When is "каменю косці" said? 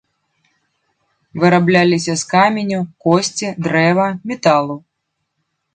2.33-3.47